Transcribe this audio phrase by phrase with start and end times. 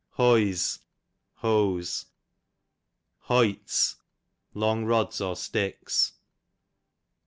[0.17, 0.79] Hoyse,
[1.35, 2.07] hose.
[3.29, 3.97] Hoyts,
[4.55, 6.13] long rods or sticks.